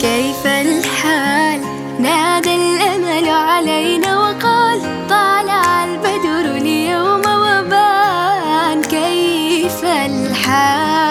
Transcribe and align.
كيف 0.00 0.46
الحال؟ 0.46 1.60
نادى 2.00 2.54
الأمل 2.54 3.28
علينا 3.28 4.18
وقال 4.18 4.80
طالع 5.08 5.84
البدر 5.84 6.56
اليوم 6.56 7.20
وبان 7.20 8.82
كيف 8.82 9.84
الحال؟ 9.84 11.07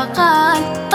البركات 0.00 0.89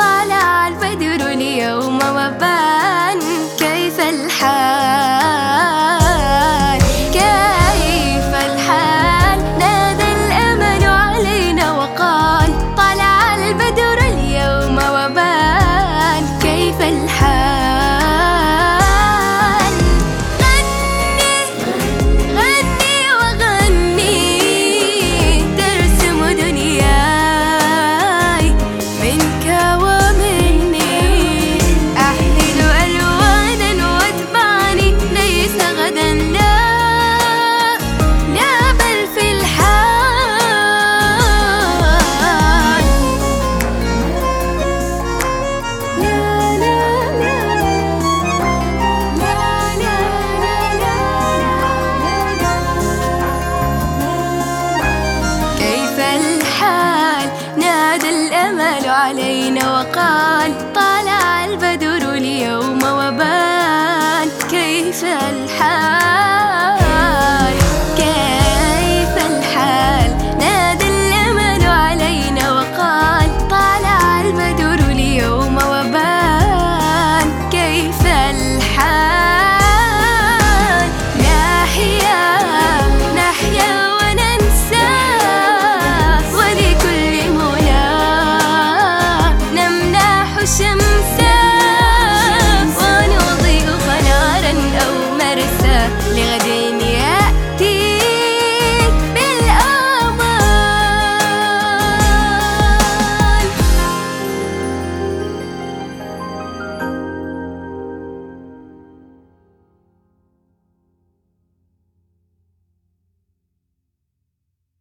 علينا 59.15 59.79
وقال 59.79 60.34